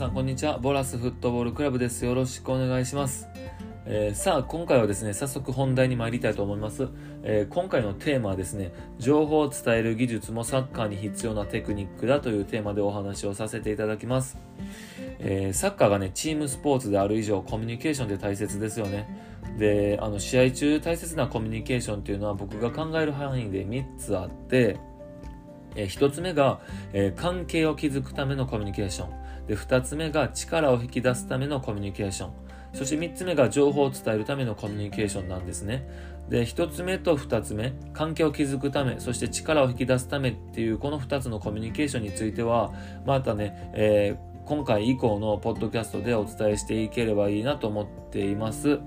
[0.00, 0.56] さんこんにちは。
[0.56, 2.06] ボラスフットボールクラブです。
[2.06, 3.28] よろしくお願いします、
[3.84, 6.88] えー、さあ今回はですね早速本題に参りたいと思います、
[7.22, 14.38] えー、今回のテーマはですね情報を伝える技術もサッカーに必要なテクニックだというテーマでお話をさせていただきます、
[15.18, 19.28] えー、サッカーがねチームスポーツである以上コミュニケーションって大切ですよね。
[19.58, 24.78] であの試合中大切なコミュニケーションっていうのは僕が考える範囲で3つあって
[25.76, 26.60] えー、1つ目が、
[26.92, 29.20] えー、関係を築くためのコミュニケーション。
[29.46, 32.30] で2つ目が力を引き出すためのコミュニケーション。
[32.72, 35.88] そして3つ目が情報を伝えるためのコミュニケーションなんですね。
[36.28, 42.72] で1つ目と2つ目関係を築くためそして力を引き出すためっていうこの2つのコミュニケーションについては
[43.04, 48.80] またね、えー今回以降のポッドキャストでお伝えしていければいいなと思っています。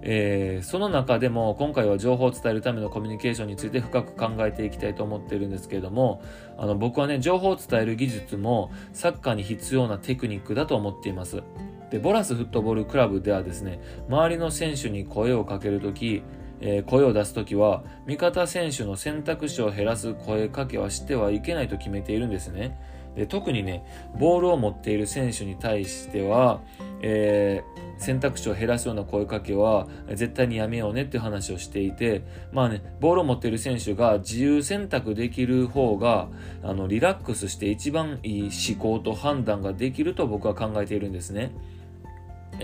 [0.00, 6.22] えー、その中でも今回は情報を伝えるためのコミュニケーションについて深く考えていきたいと思っているんですけれども
[6.56, 11.42] あの僕はね情報を伝える技術もサッカーに必要なテクニックだと思っています
[11.90, 16.22] でボラスフットボールクラブではですね周りの選手に声をかけるとき
[16.64, 22.78] えー、声を出すときは味方選手の選択肢を減らす声かけはしてはいけないと決めているんですね。
[23.14, 23.84] で特にね
[24.18, 26.60] ボールを持っている選手に対しては、
[27.02, 36.28] えー、選択肢を減らすような声かけは絶対にやめようねっていう話をしていてまあねボールを持っている選手が自由選択できる方が
[36.62, 41.52] あのリラックスして一番いい思考と判断ができると僕は考えているんですね。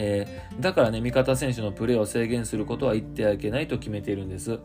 [0.00, 4.60] えー、だからね、味方選手のプレーを制限することは言ってはいけないと決めているんです。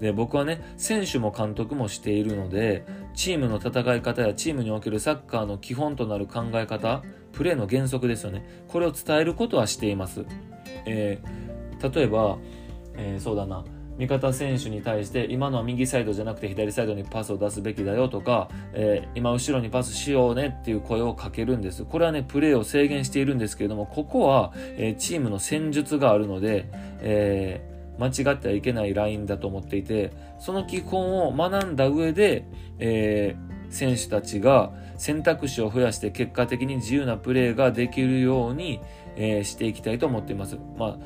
[0.00, 8.64] で、僕はね、選手も監督もしているので、チームの戦い方やチームにおけるサッカーの基本となる考え方、プレーの原則ですよね。
[8.66, 10.24] これを伝えることはしています。
[10.86, 12.38] えー、例えば、
[12.96, 13.64] えー、そうだな、
[13.98, 21.84] 味方選手に対して今のは右サイドじゃなくて左サイドにパスを出すべきだよとか、えー、今後ろにパスしようねっていう声をかけるんです。
[21.84, 26.68] これはね、プレーを制限しているんですけれども、ここは、えー、チームの戦術があるので、
[27.00, 32.44] えー、間違ってはいけないラインだと思っていて、その基本を学んだ上で、
[32.78, 33.36] え、
[33.70, 38.80] 選手たちが選択肢を増やして結果的に自由なプレーができるように、
[39.16, 40.56] え、していきたいと思っています。
[40.78, 40.98] まあ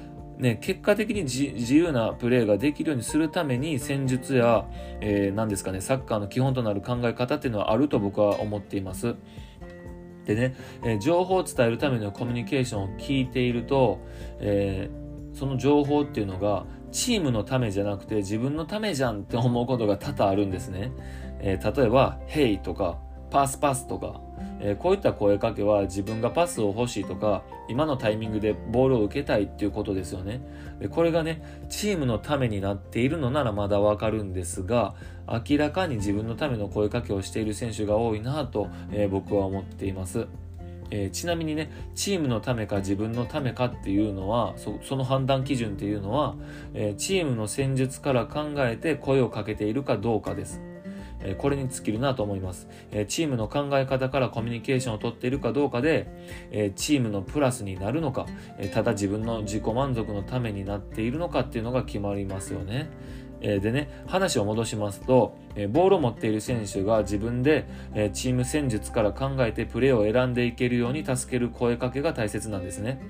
[0.42, 4.66] ね、結果的に自由なプレーができるようにするために戦術や、
[5.00, 9.14] えー、何ですかね、サッカーの基本となる考え方っていうのはあると僕は思っています。
[10.24, 14.00] でね、えー、情報を伝えるためのコミュニケーションを聞いていると、
[14.40, 20.92] えー、その情報っていうのがチームのためじゃなくて自分のためじゃんって思うことが多々あるんですね。
[21.38, 22.98] えー、例えば、Hey とか、
[23.32, 24.20] パスパスとか、
[24.60, 30.42] えー、こういった声かけは自分がパスを欲しいとか、今のタイミングでボールを受けたいっていうことですよね。
[30.80, 34.94] でこれがね、チームのためになっているのならまだわかるんですが、
[35.26, 40.26] 明らかに自分のための声かけをしている選手が多いなと、えー、僕は思っています。
[40.90, 46.36] えー、ちなみにね、チームのためか自分のためかっていうのは、そその判断基準っていうのは、
[46.74, 50.60] えー、チームの戦術から考えて声をかけているかどうかです。
[51.24, 56.06] えこれに尽きるなと思います、えチームの考え方からコミュニケーションをとっているかどうかで、
[56.50, 58.26] えチームのプラスになるのか、
[58.58, 62.90] えただ自分の自己満足のためになっているのかっていうのが決まりますよね。
[63.42, 73.00] えでね、話を戻しますと、えボールを持っている選手が自分で、えチーム戦術から考えてプレーを選んでいけるように助ける声かけが大切なんですね。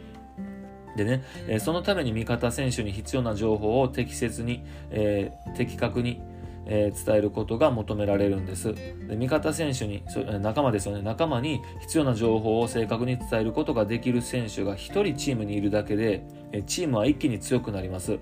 [0.96, 6.20] でね、えそのために味方選手に必要な情報を適切に、えー、的確に、
[6.66, 8.74] えー、伝えることが求められるんです。
[9.08, 10.02] で味方選手に、
[10.40, 18.18] 仲間ですよね、仲間に必要な情報を正確に伝えることができる選手が1人チームにいるだけで、えチームは一気に強くなります。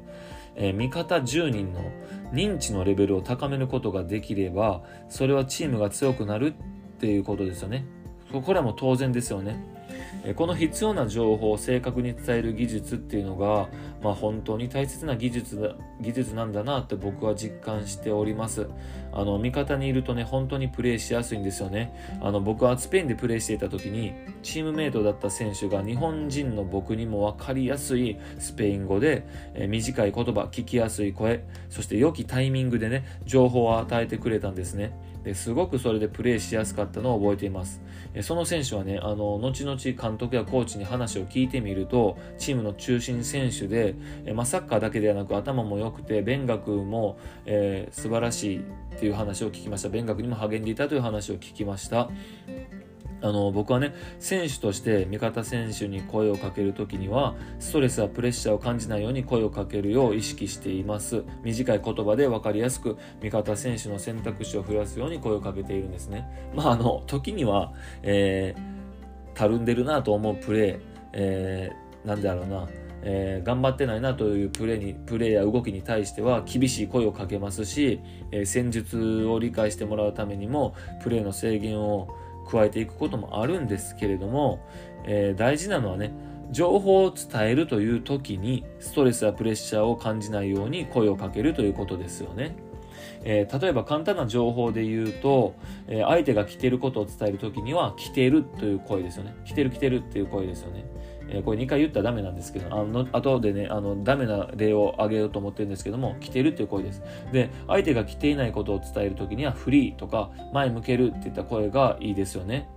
[0.57, 1.81] えー、味方10人の
[2.33, 7.85] 認知のレベルを高めることができれば、それはチームが強くなるっていうことですよね。
[8.33, 9.81] これはもう当然ですよね。
[10.37, 13.69] この必要な情報を正確に伝える技術っていうのが、
[14.03, 18.69] まあ、本当に大切な技術だ技術なんだなって僕は実感しております。
[19.13, 21.95] あの味方にいるとね本当にプレーしやすいんですよね。
[22.21, 24.13] あの僕はスペインでプレーしていた時に
[24.43, 34.93] チームメイトだった選手が日本人の僕にも分かりやすいスペイン語で、え短い言葉聞きやすい声そして良きタイミングでね情報を与えてくれたんですね。
[35.25, 37.81] ですごくそれでプレーしやすかったのを覚えています。
[38.23, 43.95] その選手はね、あの、後々監督やコーチに話を聞いてみると、チームの中心選手で、
[44.35, 48.63] まあ、サッカーだけではなく頭も良くて、勉学も、えー、素晴らしいっ
[48.99, 49.89] ていう話を聞きました。
[49.89, 52.09] 勉学にも励んでいたという話を聞きました。
[53.23, 61.23] あの僕はね選手として味方選手に声をかけるときにはストレスやプレッシャーを感じないように声をかけるよう意識しています。
[61.43, 66.51] 短い言葉で分かりやすく味方選手の選択肢を増やすように声をかけているんですね。
[66.55, 67.73] まああの時には、
[68.03, 68.71] えー
[69.41, 70.81] たるんでるなと思うプレー、
[71.15, 72.69] えー、なんだろうな、
[73.03, 78.01] えー、頑張ってないなというプレーにプレーや動きに対しては厳しい声をかけますし、
[78.33, 82.09] えー、戦術を理解してもらうためにもプレーの制限を
[82.49, 84.61] 加えていくこともあるんですけれども、
[85.05, 86.13] えー、大事なのはね
[86.51, 92.57] 情報を伝えるという時にストレスやプレッシャーを感じないように声をかけるということですよね。
[93.23, 95.55] えー、例えば簡単な情報で言うと、
[95.87, 99.35] えー、相手が来てることを伝える時には来てるという声ですよね。
[99.45, 100.85] 来てる来てるっていう声ですよね。
[101.33, 107.03] え、これ2回言ったらダメなんですけど、あの、後でね、あの、ダメな例を挙げようと思ってるんですけども、来てるっていう声です。
[107.33, 112.69] で、相手が来ていないことを伝えるときには、フリーとか、前向けるっていった声がいいですよね。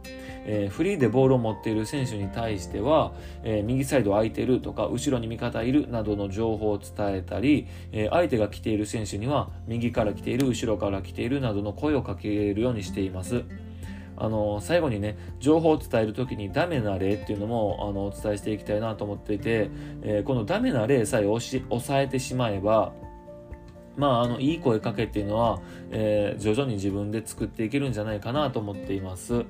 [0.46, 3.14] えー、フリーでボールを持っている選手に対しては、
[3.44, 13.44] えー、右サイド空いてるとか、後ろに味方いるなどの情報を伝えたり、え、相手が来ている選手には、右から来ている、後ろから来ているなどの声をかけるようにしています。
[14.24, 19.70] あの最後にね情報を伝える時にダメな例っていうのもあのお伝えしていきたいなと思っていて、
[20.02, 22.94] えー、このダメな例さえ押さえてしまえば
[23.96, 25.62] まあ、あのいい声かけっていうのは、
[25.92, 29.46] えー、徐々に自分で作っていけるんじゃないかなと思っています。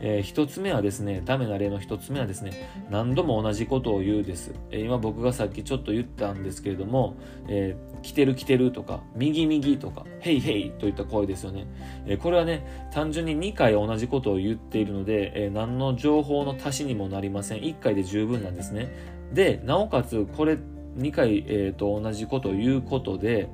[0.00, 4.52] えー、一つ目はですね、ダメな例の一つ目はですね、何度も同じことを言うです。
[4.70, 7.16] えー、今僕がさっきちょっと言ったんですけれども、
[7.48, 11.66] えー、来てる来てるとか、右右とか、ヘイヘイといった声ですよね。
[12.06, 17.60] えこれはね、単純に2回同じことを言っているので、え何の情報の足しにもなりません。
[17.60, 18.88] 1回で十分なんですね。
[19.32, 20.58] で、なおかつこれ
[20.96, 23.48] 2回、えーと、同じことを言うことで、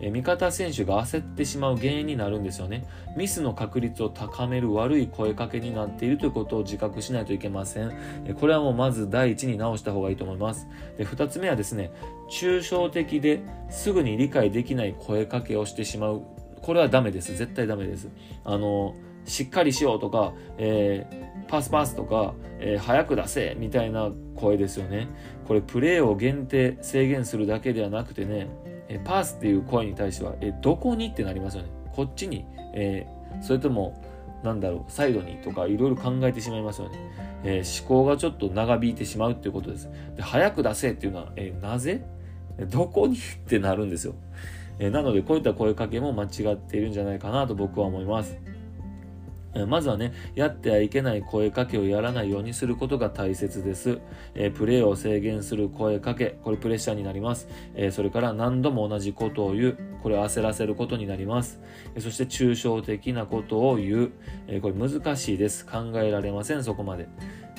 [0.00, 2.84] えー、味方選手が焦ってしまう原因になるんですよね。
[3.16, 7.92] ミスの確率を高める悪い声かけになっているということを自覚しないといけません。
[8.24, 10.66] えー、これはもうまず第一に直した方がいいと思います。
[10.96, 11.90] で2つ目はですね、
[12.30, 13.40] 抽象的で
[13.70, 16.22] すぐに理解できない声かけをしてしまう。
[16.62, 17.36] これはダメです。
[17.36, 18.08] 絶対ダメです。
[18.44, 18.94] あの
[19.26, 25.08] しっかりしようとか、えー、パスパスとか、えー、早く出せみたいな声ですよね。
[25.46, 28.48] これプレーを限定、制限するだけではなくてね、
[28.88, 31.70] えー、パスっていう声に対しては、えー、どこにってなりますよね。
[31.92, 32.44] こっちに、
[32.74, 33.06] え、
[33.40, 34.02] それとも、
[34.44, 36.98] なんだろう、サイドにとかいろいろ考えてしまいますよね。
[37.42, 39.88] え、思考がちょっと長引いてしまうっていうことです。
[40.14, 42.04] で早く出せっていうのは、え、なぜ？
[42.70, 44.14] どこにってなるんですよ。
[44.78, 48.36] え、なのでこういった声かけも間違っているんじゃないかなと僕は思います。
[49.64, 53.98] まずはね、やってはいけない声かけをやらないようにすることが大切です。
[54.34, 57.48] えー、プレーを制限する声かけ、これプレッシャーになります。
[57.74, 61.60] えー、それから何度も同じことを言う、これ焦らせることになります。
[61.94, 64.10] えー、そして抽象的なことを言う、
[64.48, 65.64] えこれ難しいです。
[65.64, 67.08] 考えられません、そこまで。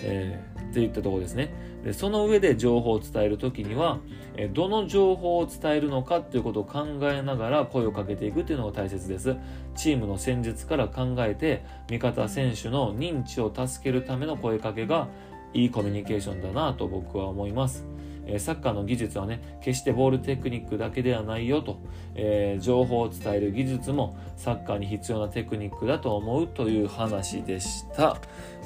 [0.02, 1.54] えー、っていったとこですね。
[1.84, 4.00] でその上で情報を伝える時には、
[4.36, 9.36] えどの情報を伝えるのかっていうことを考えながら声をかけていくっていうのが大切です。
[9.76, 15.08] チームの戦術から考えて味方選手の認知を助けるための声かけが
[15.54, 17.86] いいコミュニケーションだなと僕は思います。
[18.28, 21.80] えサッカーの技術はね、決してボールテクニックだけではないよと、
[22.16, 28.18] えー、情報を伝える技術もサッカーに必要なテクニックだと思うという話でした。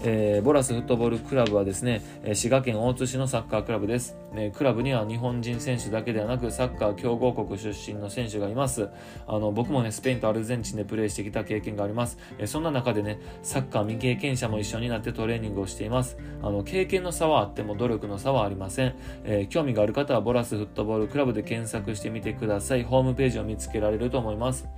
[0.04, 2.02] えー、ボラスフットボールクラブはですね、
[2.34, 4.18] 滋賀県大津市のサッカークラブです。
[4.34, 8.90] えクラブには日本人選手だけではなく、サッカー強豪国出身の選手がいます。
[9.28, 12.18] あの、僕もね、スペインとアルゼンチンでプレーしてきた経験があります。
[12.40, 16.18] えそんな中でね、サッカー未経験者も一緒になってトレーニングをしています。
[16.42, 18.96] あの、経験の差はあっても努力の差はありません。
[19.24, 22.84] えー興味がある方はボラスフットボールクラブで検索してみてください。
[22.84, 24.70] ホームページを見つけられると思います。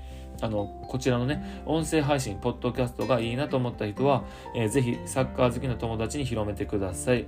[0.41, 4.23] あの、こちらのね、音声配信、ポッドキャストがいいなと思った人は、
[4.55, 7.27] えー、ぜひサッカー好きの友達に広めてください。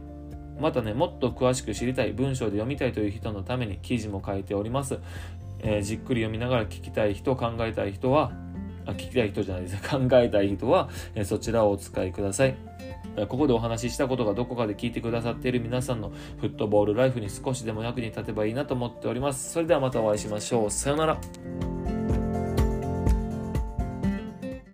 [0.60, 4.98] またね、もっと詳しく知りたい、文章で読みたいという人のために記事も書いております。
[5.60, 8.32] えー、じっくり読みながら聞きたい人、考えたい人は、
[8.88, 12.56] あ聞きたい人じゃないです考えたい人は、えー、そちらをお使いください。
[13.28, 19.52] ここでお話ししたことがどこかで聞いてくださっている皆さんのフットボールライフに少しでも役に立てばいいなと思っております。
[19.52, 20.72] それではまたお会いしましょう。
[20.72, 21.75] さよなら。